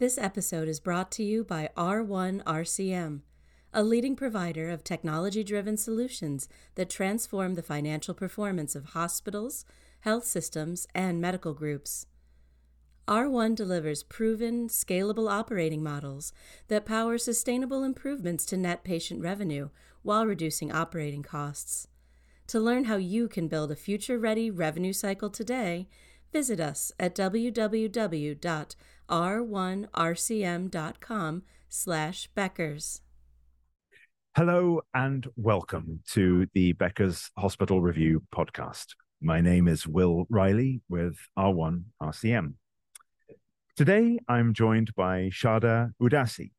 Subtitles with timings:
[0.00, 3.20] This episode is brought to you by R1 RCM,
[3.74, 9.66] a leading provider of technology driven solutions that transform the financial performance of hospitals,
[10.00, 12.06] health systems, and medical groups.
[13.06, 16.32] R1 delivers proven, scalable operating models
[16.68, 19.68] that power sustainable improvements to net patient revenue
[20.00, 21.88] while reducing operating costs.
[22.46, 25.88] To learn how you can build a future ready revenue cycle today,
[26.32, 27.14] visit us at
[29.10, 33.00] www.r1rcm.com slash Beckers.
[34.36, 38.86] Hello and welcome to the Becker's Hospital Review podcast.
[39.20, 42.54] My name is Will Riley with R1 RCM.
[43.76, 46.52] Today I'm joined by Sharda Udassi.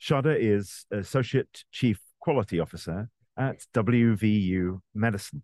[0.00, 3.08] Sharda is Associate Chief Quality Officer
[3.38, 5.42] at WVU Medicine.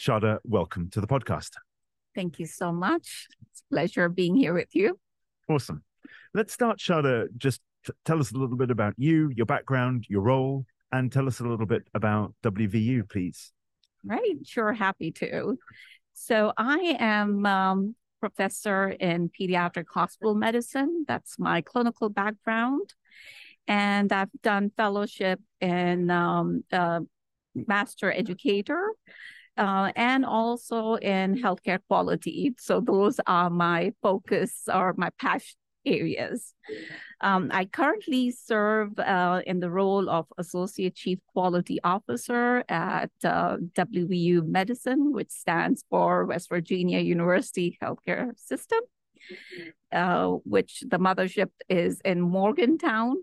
[0.00, 1.50] Sharda, welcome to the podcast.
[2.14, 3.28] Thank you so much.
[3.50, 4.98] It's a pleasure being here with you.
[5.48, 5.82] Awesome.
[6.34, 7.26] Let's start, Sharda.
[7.36, 11.26] Just t- tell us a little bit about you, your background, your role, and tell
[11.26, 13.52] us a little bit about WVU, please.
[14.04, 15.58] Right, sure, happy to.
[16.14, 21.04] So I am um, professor in pediatric hospital medicine.
[21.08, 22.94] That's my clinical background.
[23.68, 27.00] And I've done fellowship in um, uh,
[27.54, 28.90] master educator
[29.56, 32.54] uh, and also in healthcare quality.
[32.58, 36.54] So those are my focus or my passion areas.
[37.20, 43.56] Um, I currently serve uh, in the role of Associate Chief Quality Officer at uh,
[43.74, 48.80] WVU Medicine, which stands for West Virginia University Healthcare System,
[49.92, 53.16] uh, which the mothership is in Morgantown,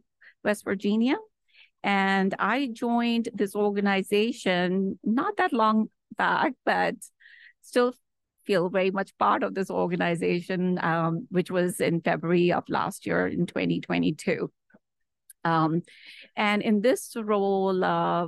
[0.43, 1.15] West Virginia.
[1.81, 5.89] And I joined this organization not that long
[6.19, 6.95] back, but
[7.61, 7.93] still
[8.45, 13.27] feel very much part of this organization, um, which was in February of last year
[13.27, 14.51] in 2022.
[15.45, 15.81] Um,
[16.35, 18.27] and in this role uh,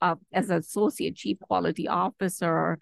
[0.00, 2.78] uh, as Associate Chief Quality Officer,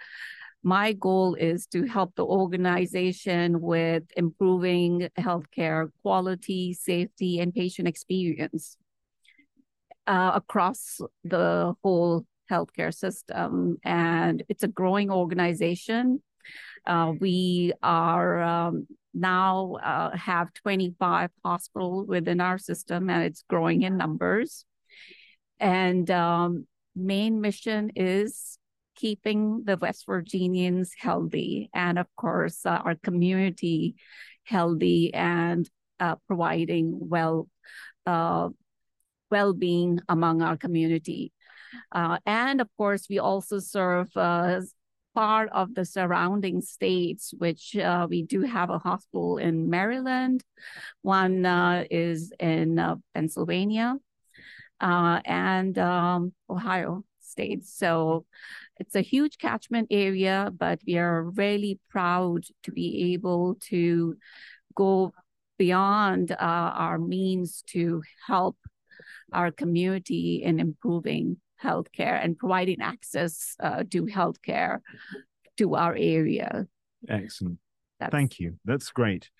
[0.62, 8.76] my goal is to help the organization with improving healthcare quality, safety, and patient experience
[10.06, 13.78] uh, across the whole healthcare system.
[13.84, 16.22] And it's a growing organization.
[16.86, 23.82] Uh, we are um, now uh, have 25 hospitals within our system, and it's growing
[23.82, 24.64] in numbers.
[25.58, 28.58] And um, main mission is
[28.94, 33.96] keeping the West Virginians healthy, and of course, uh, our community
[34.44, 35.68] healthy and
[35.98, 37.48] uh, providing well
[38.06, 38.48] uh,
[39.30, 41.32] well-being among our community.
[41.92, 44.60] Uh, and of course, we also serve uh,
[45.16, 50.44] part of the surrounding states, which uh, we do have a hospital in Maryland.
[51.00, 53.96] One uh, is in uh, Pennsylvania
[54.80, 57.74] uh, and um, Ohio states.
[57.76, 58.26] So
[58.78, 64.16] it's a huge catchment area, but we are really proud to be able to
[64.74, 65.14] go
[65.58, 68.58] beyond our means to help
[69.32, 74.80] our community in improving healthcare and providing access uh, to healthcare
[75.58, 76.66] to our area.
[77.08, 77.58] Excellent.
[78.00, 78.12] That's...
[78.12, 78.58] Thank you.
[78.64, 79.30] That's great.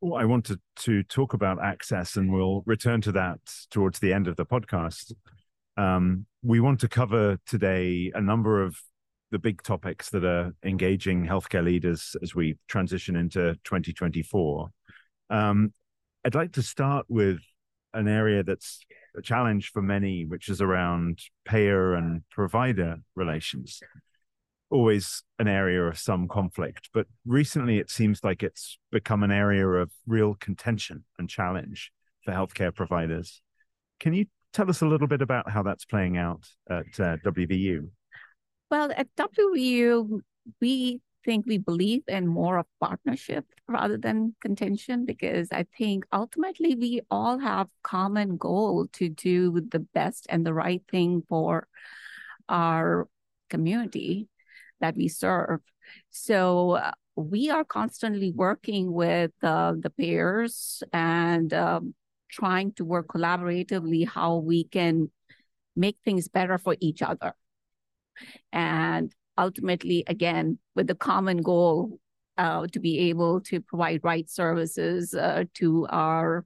[0.00, 3.40] Well, I wanted to talk about access, and we'll return to that
[3.70, 5.12] towards the end of the podcast.
[5.76, 8.80] Um, we want to cover today a number of
[9.30, 14.68] the big topics that are engaging healthcare leaders as we transition into 2024.
[15.30, 15.72] Um,
[16.24, 17.40] I'd like to start with
[17.94, 18.80] an area that's
[19.16, 23.80] a challenge for many, which is around payer and provider relations.
[24.70, 29.66] Always an area of some conflict, but recently it seems like it's become an area
[29.66, 31.90] of real contention and challenge
[32.24, 33.40] for healthcare providers.
[33.98, 37.88] Can you tell us a little bit about how that's playing out at uh, WVU?
[38.70, 40.20] Well, at WVU,
[40.60, 46.74] we think we believe in more of partnership rather than contention because I think ultimately
[46.74, 51.68] we all have common goal to do the best and the right thing for
[52.48, 53.08] our
[53.50, 54.28] community
[54.80, 55.60] that we serve.
[56.08, 61.94] So uh, we are constantly working with uh, the peers and um,
[62.30, 65.10] trying to work collaboratively how we can
[65.76, 67.34] make things better for each other.
[68.50, 71.98] And ultimately, again, with the common goal
[72.36, 76.44] uh, to be able to provide right services uh, to our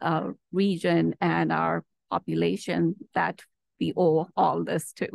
[0.00, 3.40] uh, region and our population that
[3.78, 5.08] we owe all this to.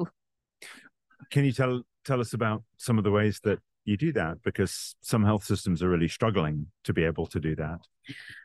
[1.29, 4.41] Can you tell tell us about some of the ways that you do that?
[4.43, 7.79] Because some health systems are really struggling to be able to do that.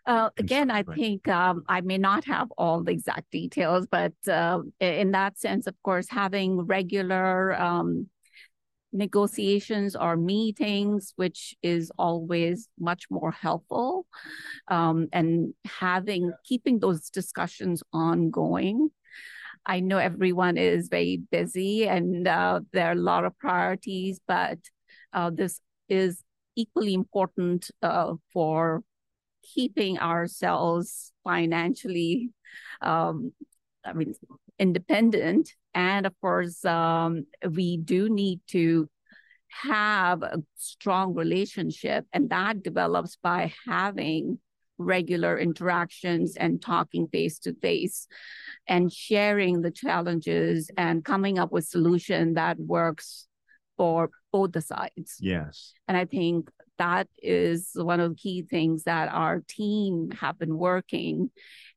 [0.07, 4.61] Uh, again, I think um, I may not have all the exact details, but uh,
[4.81, 8.09] in that sense, of course, having regular um,
[8.93, 14.07] negotiations or meetings, which is always much more helpful,
[14.69, 18.91] um, and having keeping those discussions ongoing.
[19.67, 24.59] I know everyone is very busy and uh, there are a lot of priorities, but
[25.13, 26.23] uh, this is
[26.57, 28.83] equally important uh, for
[29.43, 32.31] keeping ourselves financially,
[32.81, 33.33] um,
[33.85, 34.15] I mean,
[34.59, 35.55] independent.
[35.75, 38.89] And of course, um, we do need to
[39.49, 44.39] have a strong relationship, and that develops by having
[44.79, 48.07] regular interactions and talking face to face
[48.67, 53.27] and sharing the challenges and coming up with solution that works
[53.77, 55.17] for both the sides.
[55.21, 55.75] Yes.
[55.87, 60.57] And I think that is one of the key things that our team have been
[60.57, 61.31] working.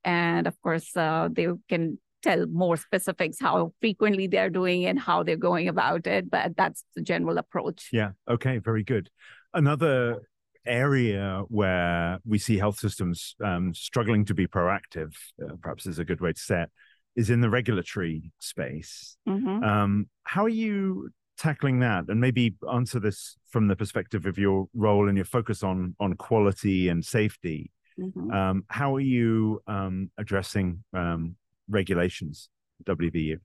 [0.04, 5.22] And of course, uh, they can tell more specifics how frequently they're doing and how
[5.24, 7.90] they're going about it but that's the general approach.
[7.92, 8.12] Yeah.
[8.28, 8.58] Okay.
[8.58, 9.10] Very good.
[9.54, 10.22] Another
[10.66, 15.14] area where we see health systems um, struggling to be proactive
[15.44, 16.70] uh, perhaps is a good way to say it
[17.16, 19.18] is in the regulatory space.
[19.28, 19.64] Mm-hmm.
[19.64, 22.06] um, how are you tackling that?
[22.08, 26.14] And maybe answer this from the perspective of your role and your focus on on
[26.14, 28.32] quality and safety mm-hmm.
[28.32, 31.36] um, how are you um, addressing um,
[31.70, 32.50] regulations
[32.86, 33.38] wvu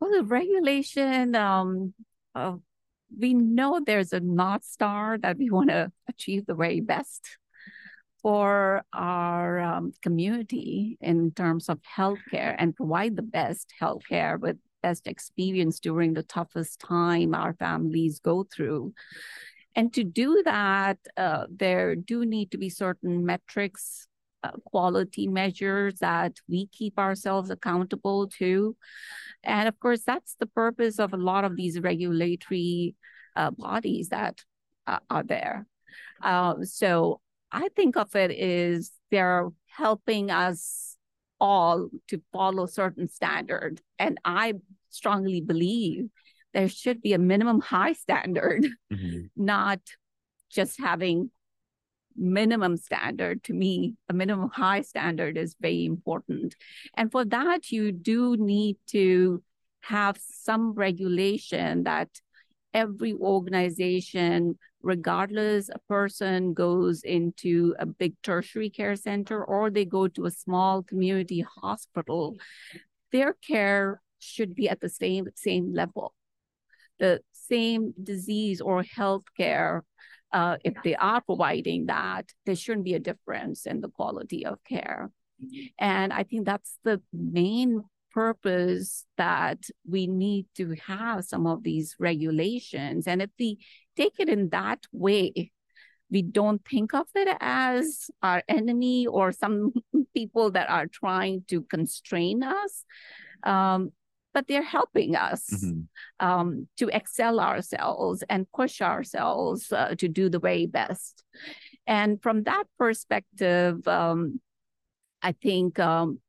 [0.00, 1.94] well the regulation um,
[2.34, 2.56] uh,
[3.18, 7.38] we know there's a north star that we want to achieve the very best
[8.22, 15.06] for our um, community in terms of healthcare and provide the best healthcare with best
[15.06, 18.92] experience during the toughest time our families go through.
[19.76, 24.08] And to do that, uh, there do need to be certain metrics,
[24.42, 28.76] uh, quality measures that we keep ourselves accountable to.
[29.42, 32.96] And of course, that's the purpose of a lot of these regulatory
[33.36, 34.42] uh, bodies that
[34.86, 35.66] uh, are there.
[36.22, 37.20] Uh, so
[37.52, 40.96] I think of it as they're helping us
[41.40, 43.80] all to follow certain standard.
[43.98, 44.54] And I
[44.90, 46.10] strongly believe
[46.52, 49.26] there should be a minimum high standard, mm-hmm.
[49.36, 49.80] not
[50.50, 51.30] just having
[52.16, 53.42] minimum standard.
[53.44, 56.56] To me a minimum high standard is very important.
[56.94, 59.42] And for that you do need to
[59.82, 62.08] have some regulation that
[62.74, 70.08] every organization regardless a person goes into a big tertiary care center or they go
[70.08, 72.36] to a small community hospital
[73.12, 76.14] their care should be at the same same level
[77.00, 79.84] the same disease or health care
[80.32, 84.62] uh, if they are providing that there shouldn't be a difference in the quality of
[84.62, 85.10] care
[85.78, 89.58] and i think that's the main purpose that
[89.88, 93.06] we need to have some of these regulations.
[93.06, 93.58] And if we
[93.96, 95.52] take it in that way,
[96.10, 99.72] we don't think of it as our enemy or some
[100.14, 102.84] people that are trying to constrain us.
[103.44, 103.92] Um,
[104.32, 106.26] but they're helping us mm-hmm.
[106.26, 111.24] um, to excel ourselves and push ourselves uh, to do the very best.
[111.86, 114.40] And from that perspective, um,
[115.22, 116.20] I think um,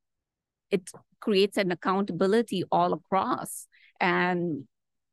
[0.69, 0.89] it
[1.19, 3.67] creates an accountability all across.
[3.99, 4.67] And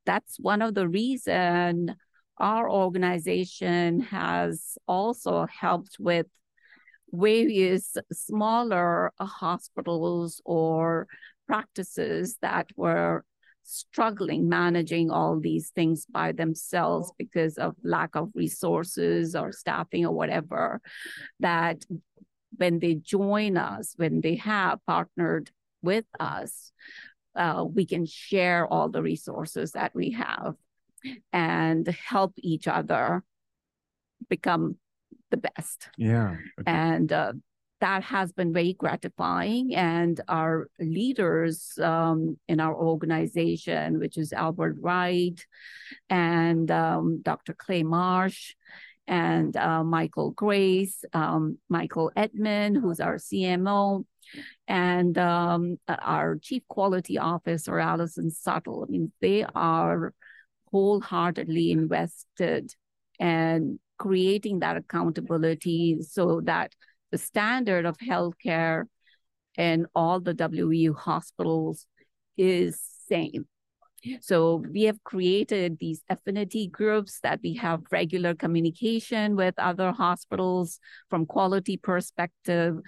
[0.07, 1.95] that's one of the reason
[2.39, 6.27] our organization has also helped with
[7.13, 11.07] various smaller hospitals or
[11.49, 13.25] practices that were
[13.65, 20.13] struggling managing all these things by themselves because of lack of resources or staffing or
[20.13, 20.81] whatever
[21.41, 21.85] that
[22.57, 25.51] when they join us when they have partnered
[25.83, 26.73] with us,
[27.35, 30.55] uh, we can share all the resources that we have
[31.33, 33.23] and help each other
[34.29, 34.77] become
[35.31, 35.89] the best.
[35.97, 36.37] Yeah.
[36.61, 36.65] Okay.
[36.67, 37.35] And uh,
[37.81, 39.75] that has been very gratifying.
[39.75, 45.41] And our leaders um, in our organization, which is Albert Wright
[46.11, 47.55] and um, Dr.
[47.55, 48.55] Clay Marsh,
[49.07, 54.05] and uh, Michael Grace, um, Michael Edmond, who's our CMO,
[54.67, 58.87] and um, our chief quality officer, Allison Suttle.
[58.87, 60.13] I mean, they are
[60.71, 62.75] wholeheartedly invested
[63.19, 66.75] and creating that accountability so that
[67.11, 68.85] the standard of healthcare
[69.57, 71.87] in all the WVU hospitals
[72.37, 73.47] is same
[74.21, 80.79] So we have created these affinity groups that we have regular communication with other hospitals
[81.11, 82.79] from quality perspective,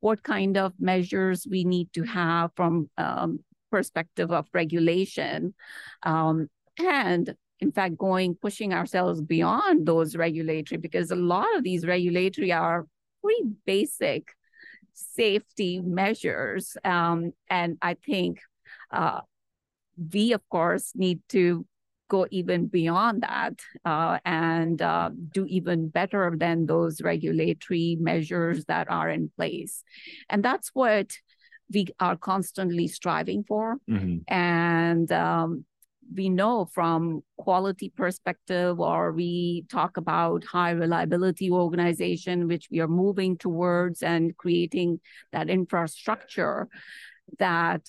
[0.00, 5.54] what kind of measures we need to have from um, perspective of regulation.
[6.02, 11.86] Um, and in fact, going, pushing ourselves beyond those regulatory, because a lot of these
[11.86, 12.86] regulatory are
[13.22, 14.32] pretty basic
[14.94, 16.76] safety measures.
[16.84, 18.40] Um, and I think
[18.90, 19.20] uh,
[20.12, 21.66] we, of course, need to
[22.08, 28.90] go even beyond that uh, and uh, do even better than those regulatory measures that
[28.90, 29.84] are in place.
[30.28, 31.12] And that's what
[31.72, 33.76] we are constantly striving for.
[33.88, 34.32] Mm-hmm.
[34.32, 35.64] And um,
[36.14, 42.88] we know from quality perspective or we talk about high reliability organization which we are
[42.88, 45.00] moving towards and creating
[45.32, 46.68] that infrastructure
[47.38, 47.82] that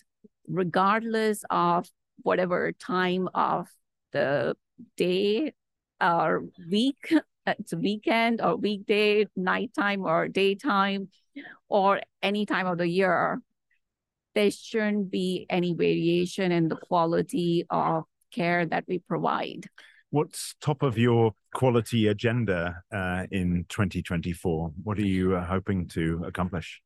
[0.47, 1.87] regardless of
[2.23, 3.67] whatever time of
[4.11, 4.55] the
[4.97, 5.53] day
[6.01, 7.13] or week,
[7.45, 11.09] it's weekend or weekday, nighttime or daytime,
[11.67, 13.41] or any time of the year,
[14.35, 19.67] there shouldn't be any variation in the quality of care that we provide.
[20.11, 24.71] What's top of your quality agenda uh, in 2024?
[24.83, 26.81] What are you uh, hoping to accomplish?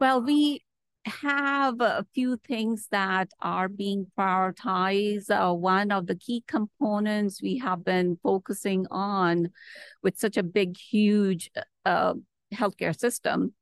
[0.00, 0.64] Well, we
[1.08, 5.30] have a few things that are being prioritized.
[5.30, 9.50] Uh, one of the key components we have been focusing on
[10.02, 11.50] with such a big, huge
[11.84, 12.14] uh,
[12.52, 13.54] healthcare system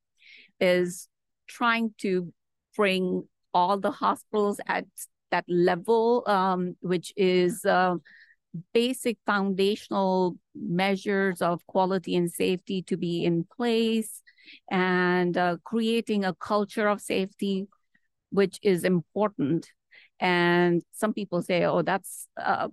[0.59, 1.07] is
[1.47, 2.33] trying to
[2.75, 4.85] bring all the hospitals at
[5.31, 7.95] that level, um, which is uh,
[8.73, 14.21] basic foundational measures of quality and safety to be in place
[14.71, 17.67] and uh, creating a culture of safety,
[18.31, 19.69] which is important.
[20.19, 22.69] And some people say, oh, that's uh,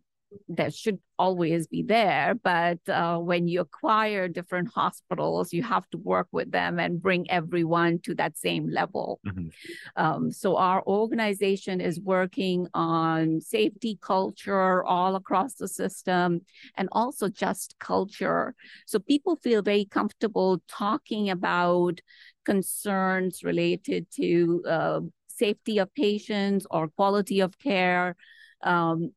[0.49, 2.35] that should always be there.
[2.43, 7.31] But uh, when you acquire different hospitals, you have to work with them and bring
[7.31, 9.21] everyone to that same level.
[9.27, 9.49] Mm-hmm.
[9.97, 16.41] Um, so our organization is working on safety culture all across the system
[16.77, 18.55] and also just culture.
[18.87, 22.01] So people feel very comfortable talking about
[22.45, 28.17] concerns related to uh, safety of patients or quality of care.
[28.63, 29.13] Um,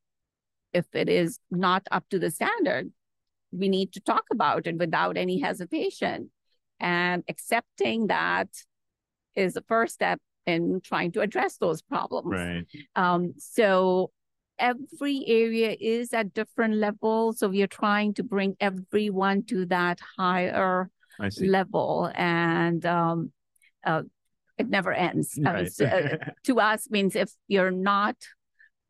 [0.80, 2.92] if it is not up to the standard,
[3.52, 6.32] we need to talk about it without any hesitation.
[6.80, 8.50] And accepting that
[9.36, 12.28] is the first step in trying to address those problems.
[12.28, 12.66] Right.
[12.96, 14.12] Um, so
[14.60, 17.40] every area is at different levels.
[17.40, 20.90] So we are trying to bring everyone to that higher
[21.40, 22.12] level.
[22.16, 23.32] And um,
[23.84, 24.04] uh,
[24.58, 25.38] it never ends.
[25.42, 25.72] Right.
[25.80, 28.16] Uh, uh, to us means if you're not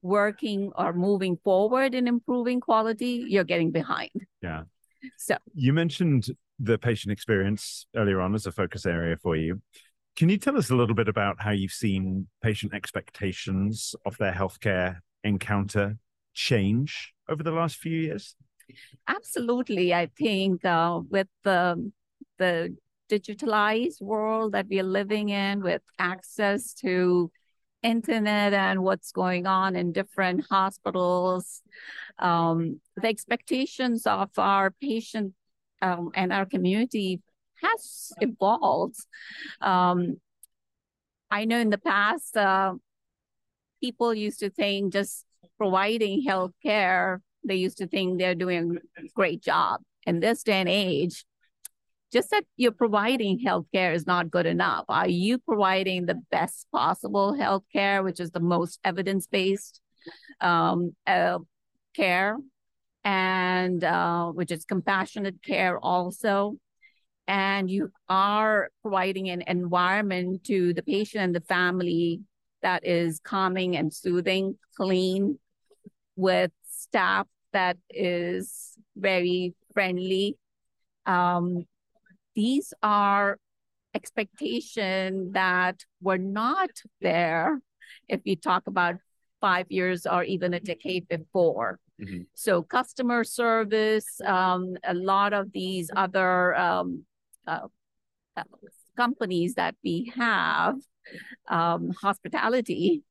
[0.08, 4.12] working or moving forward in improving quality, you're getting behind.
[4.42, 4.64] Yeah.
[5.18, 9.62] So you mentioned the patient experience earlier on as a focus area for you.
[10.16, 14.32] Can you tell us a little bit about how you've seen patient expectations of their
[14.34, 15.98] healthcare encounter
[16.34, 18.36] change over the last few years?
[19.08, 19.94] Absolutely.
[19.94, 21.92] I think uh, with the,
[22.40, 22.76] the
[23.10, 27.32] digitalized world that we are living in, with access to
[27.84, 31.62] internet and what's going on in different hospitals.
[32.20, 35.34] Um, the expectations of our patient
[35.82, 37.22] um, and our community
[37.62, 39.00] has evolved.
[39.62, 40.18] Um,
[41.30, 42.74] I know in the past, uh,
[43.82, 45.26] people used to think just
[45.58, 49.82] providing health care, they used to think they're doing a great job.
[50.06, 51.26] In this day and age,
[52.12, 54.86] just that you're providing healthcare is not good enough.
[54.88, 59.82] Are you providing the best possible healthcare, which is the most evidence based
[60.40, 61.40] um, uh,
[61.96, 62.38] care,
[63.04, 66.58] and uh, which is compassionate care also?
[67.28, 72.22] And you are providing an environment to the patient and the family
[72.62, 75.38] that is calming and soothing, clean,
[76.16, 80.38] with staff that is very friendly.
[81.06, 81.66] Um,
[82.38, 83.40] these are
[83.96, 86.70] expectations that were not
[87.02, 87.60] there
[88.08, 88.96] if you talk about
[89.42, 91.80] five years or even a decade before.
[92.00, 92.22] Mm-hmm.
[92.36, 97.06] So customer service, um, a lot of these other um,
[97.48, 97.68] uh,
[98.96, 100.76] companies that we have,
[101.50, 103.02] um, hospitality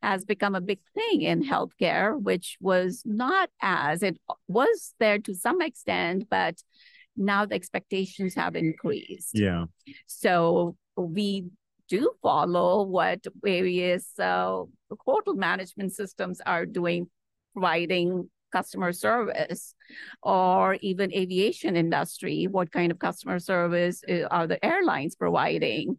[0.00, 4.16] has become a big thing in healthcare, which was not as it
[4.46, 6.62] was there to some extent, but
[7.16, 9.30] now the expectations have increased.
[9.34, 9.64] Yeah.
[10.06, 11.46] So we
[11.88, 14.62] do follow what various uh,
[15.04, 17.08] hotel management systems are doing
[17.54, 19.74] providing customer service
[20.22, 22.46] or even aviation industry?
[22.46, 25.98] What kind of customer service uh, are the airlines providing?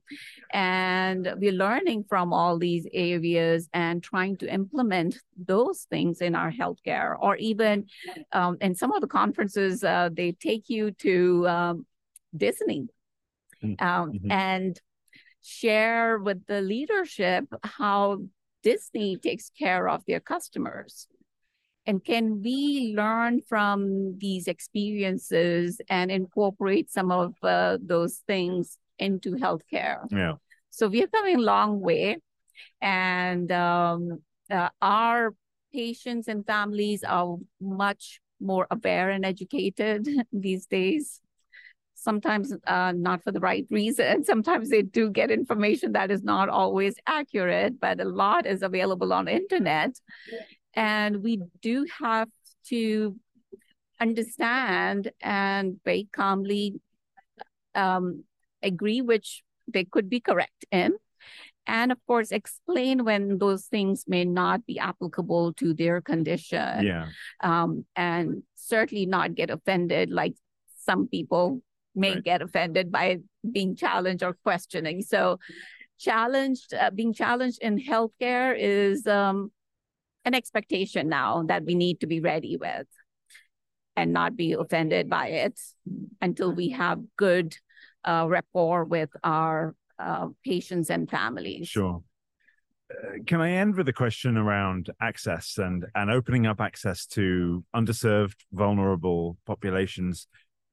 [0.51, 6.51] And we're learning from all these areas and trying to implement those things in our
[6.51, 7.85] healthcare or even
[8.31, 11.85] um, in some of the conferences uh, they take you to um,
[12.35, 12.87] disney
[13.63, 14.31] mm, um, mm-hmm.
[14.31, 14.81] and
[15.43, 18.19] share with the leadership how
[18.63, 21.07] disney takes care of their customers
[21.87, 29.31] and can we learn from these experiences and incorporate some of uh, those things into
[29.35, 29.99] healthcare?
[30.11, 30.33] Yeah.
[30.69, 32.17] So we are coming a long way.
[32.81, 35.33] And um, uh, our
[35.73, 41.21] patients and families are much more aware and educated these days.
[41.95, 44.23] Sometimes uh, not for the right reason.
[44.25, 49.13] Sometimes they do get information that is not always accurate, but a lot is available
[49.13, 49.95] on internet.
[50.77, 52.29] And we do have
[52.67, 53.15] to
[53.99, 56.79] understand and very calmly
[57.73, 58.23] um,
[58.61, 60.93] agree which they could be correct in.
[61.65, 66.85] And of course, explain when those things may not be applicable to their condition.
[66.85, 67.07] Yeah.
[67.41, 70.35] Um, and certainly not get offended like
[70.85, 71.61] some people
[71.95, 72.23] may right.
[72.23, 73.17] get offended by
[73.51, 75.01] being challenged or questioning.
[75.01, 75.39] So,
[75.99, 79.51] challenged, uh, being challenged in healthcare is um,
[80.27, 82.85] an expectation now that we need to be ready with
[83.95, 85.59] and not be offended by it
[86.21, 87.55] until we have good
[88.03, 91.69] uh, rapport with our uh, patients and families.
[91.69, 92.03] Sure.
[92.91, 97.63] Uh, can I end with a question around access and, and opening up access to
[97.73, 100.27] underserved, vulnerable populations?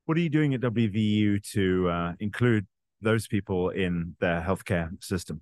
[0.05, 2.67] What are you doing at WVU to uh, include
[3.01, 5.41] those people in their healthcare system?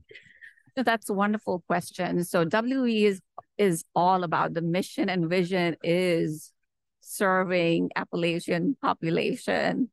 [0.77, 2.25] That's a wonderful question.
[2.25, 3.21] So WE is
[3.59, 6.53] is all about the mission and vision is
[7.01, 9.91] serving Appalachian population,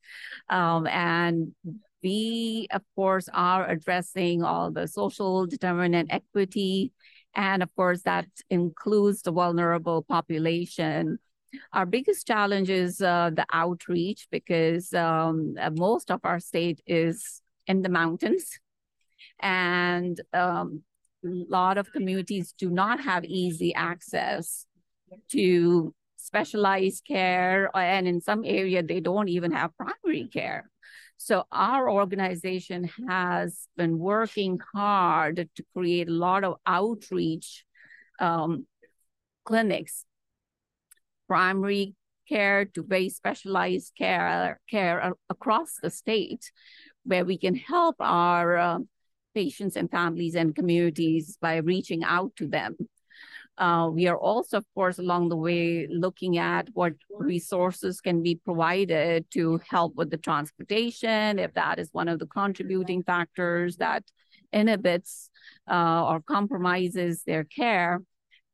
[0.50, 1.54] um, and
[2.02, 6.94] we of course are addressing all the social determinant equity,
[7.36, 11.20] and of course that includes the vulnerable population.
[11.74, 17.82] Our biggest challenge is uh, the outreach because um, most of our state is in
[17.82, 18.60] the mountains
[19.40, 20.84] and um,
[21.26, 24.66] a lot of communities do not have easy access
[25.32, 30.70] to specialized care and in some area they don't even have primary care.
[31.18, 37.66] So our organization has been working hard to create a lot of outreach
[38.20, 38.66] um,
[39.44, 40.06] clinics.
[41.28, 41.96] Primary
[42.28, 46.52] care to very specialized care care across the state
[47.04, 48.80] where we can help our uh,
[49.34, 52.76] patients and families and communities by reaching out to them.
[53.58, 58.36] Uh, we are also, of course, along the way looking at what resources can be
[58.36, 64.04] provided to help with the transportation, if that is one of the contributing factors that
[64.54, 65.30] inhibits
[65.70, 68.02] uh, or compromises their care.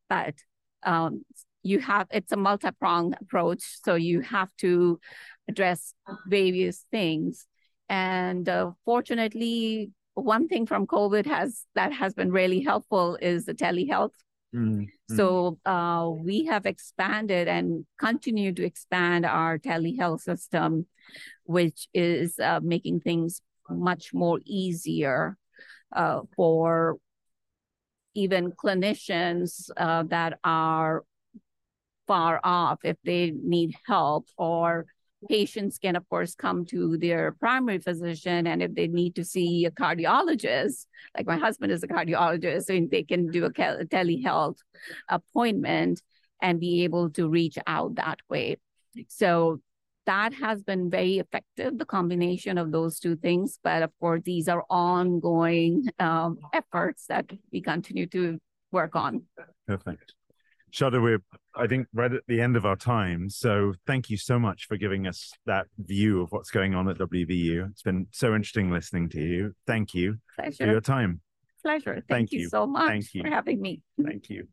[0.09, 0.33] But
[0.81, 1.23] um,
[1.61, 4.99] you have it's a multi-pronged approach, so you have to
[5.47, 5.93] address
[6.27, 7.45] various things.
[7.89, 13.53] And uh, fortunately, one thing from COVID has that has been really helpful is the
[13.53, 14.13] telehealth.
[14.55, 15.15] Mm-hmm.
[15.15, 20.87] So uh, we have expanded and continue to expand our telehealth system,
[21.43, 25.37] which is uh, making things much more easier
[25.91, 26.97] uh, for
[28.13, 31.03] even clinicians uh, that are
[32.07, 34.85] far off if they need help or
[35.29, 38.47] patients can, of course, come to their primary physician.
[38.47, 40.85] And if they need to see a cardiologist,
[41.15, 44.57] like my husband is a cardiologist, so they can do a telehealth
[45.09, 46.01] appointment
[46.41, 48.57] and be able to reach out that way.
[49.07, 49.61] So
[50.05, 53.59] that has been very effective, the combination of those two things.
[53.63, 58.39] But of course, these are ongoing um, efforts that we continue to
[58.71, 59.23] work on.
[59.67, 60.13] Perfect.
[60.75, 61.23] Sharda, we're,
[61.55, 63.29] I think, right at the end of our time.
[63.29, 66.97] So thank you so much for giving us that view of what's going on at
[66.97, 67.71] WVU.
[67.71, 69.55] It's been so interesting listening to you.
[69.65, 70.65] Thank you Pleasure.
[70.65, 71.21] for your time.
[71.63, 71.93] Pleasure.
[71.93, 72.39] Thank, Thank you.
[72.41, 73.21] you so much Thank you.
[73.23, 73.81] for having me.
[74.03, 74.47] Thank you.